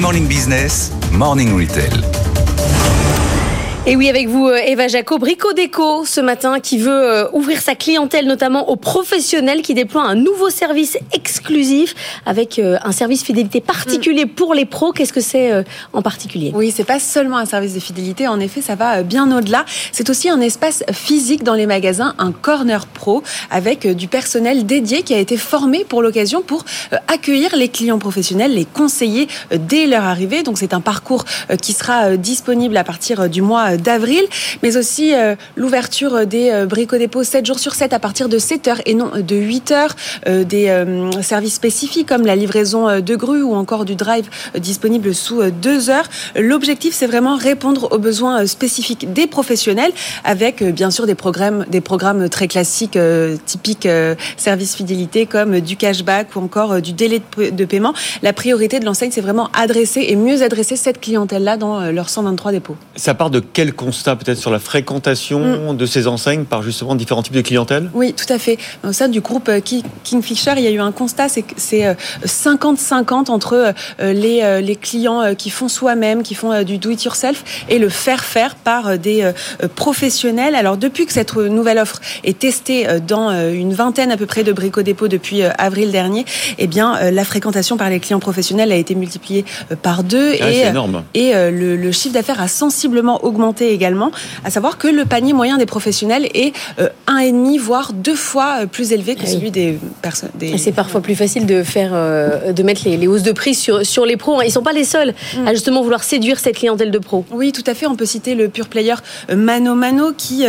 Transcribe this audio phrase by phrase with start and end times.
[0.00, 2.31] Morning Business, Morning Retail.
[3.84, 7.60] Et oui, avec vous, euh, Eva Jaco, Brico Déco, ce matin, qui veut euh, ouvrir
[7.60, 13.24] sa clientèle, notamment aux professionnels, qui déploie un nouveau service exclusif avec euh, un service
[13.24, 14.92] fidélité particulier pour les pros.
[14.92, 16.52] Qu'est-ce que c'est en particulier?
[16.54, 18.28] Oui, c'est pas seulement un service de fidélité.
[18.28, 19.64] En effet, ça va bien au-delà.
[19.90, 25.02] C'est aussi un espace physique dans les magasins, un corner pro avec du personnel dédié
[25.02, 26.64] qui a été formé pour l'occasion pour
[27.08, 30.44] accueillir les clients professionnels, les conseiller dès leur arrivée.
[30.44, 31.24] Donc, c'est un parcours
[31.60, 34.24] qui sera disponible à partir du mois d'avril,
[34.62, 38.38] mais aussi euh, l'ouverture des euh, brico dépôts 7 jours sur 7 à partir de
[38.38, 40.72] 7 heures et non de 8 heures, euh, des
[41.22, 46.08] services spécifiques comme la livraison de grues ou encore du drive disponible sous 2 heures.
[46.36, 49.92] L'objectif, c'est vraiment répondre aux besoins spécifiques des professionnels
[50.24, 52.98] avec bien sûr des programmes, des programmes très classiques,
[53.46, 53.88] typiques
[54.36, 57.94] services fidélité comme du cashback ou encore du délai de paiement.
[58.22, 62.52] La priorité de l'enseigne, c'est vraiment adresser et mieux adresser cette clientèle-là dans leurs 123
[62.52, 62.76] dépôts.
[62.96, 65.76] Ça part de quel constat peut-être sur la fréquentation mm.
[65.76, 67.90] de ces enseignes par justement différents types de clientèle?
[67.94, 68.58] Oui, tout à fait.
[68.86, 69.60] Au sein du groupe euh,
[70.04, 74.60] Kingfisher, il y a eu un constat, c'est que c'est 50-50 euh, entre euh, les,
[74.62, 79.30] les clients qui font soi-même, qui font du do-it-yourself, et le faire-faire par des
[79.76, 80.54] professionnels.
[80.54, 84.52] Alors depuis que cette nouvelle offre est testée dans une vingtaine à peu près de
[84.52, 86.24] brico-dépôts depuis avril dernier,
[86.58, 89.44] eh bien la fréquentation par les clients professionnels a été multipliée
[89.82, 91.04] par deux ah, et, énorme.
[91.14, 94.10] et le, le chiffre d'affaires a sensiblement augmenté également,
[94.44, 98.14] à savoir que le panier moyen des professionnels est euh, un et demi voire deux
[98.14, 100.30] fois euh, plus élevé que celui des personnes.
[100.34, 100.58] Des...
[100.58, 104.06] C'est parfois plus facile de faire, euh, de mettre les, hausses de prix sur sur
[104.06, 104.40] les pros.
[104.42, 105.14] Ils sont pas les seuls
[105.46, 105.54] à mm.
[105.54, 107.24] justement vouloir séduire cette clientèle de pros.
[107.30, 107.86] Oui, tout à fait.
[107.86, 108.94] On peut citer le pure player
[109.34, 110.44] Mano Mano qui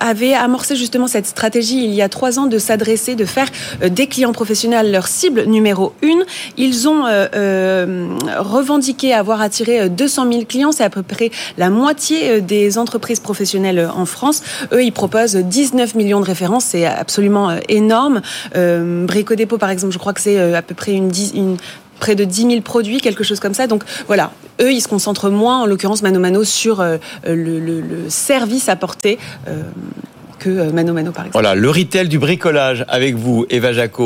[0.00, 3.48] avait amorcé justement cette stratégie il y a trois ans de s'adresser, de faire
[3.86, 6.24] des clients professionnels leur cible numéro une.
[6.56, 7.04] Ils ont
[8.38, 13.88] revendiqué avoir attiré 200 000 clients, c'est à peu près la moitié des entreprises professionnelles
[13.94, 14.42] en France.
[14.72, 18.22] Eux, ils proposent 19 millions de références, c'est absolument euh, énorme.
[18.56, 21.10] Euh, Brico Dépôt, par exemple, je crois que c'est euh, à peu près une,
[22.00, 23.66] près de 10 000 produits, quelque chose comme ça.
[23.66, 28.68] Donc voilà, eux, ils se concentrent moins, en l'occurrence Mano Mano, sur le, le, service
[28.68, 29.18] apporté.
[30.38, 31.32] que Mano Mano par exemple.
[31.32, 34.04] Voilà, le retail du bricolage avec vous, Eva Jaco.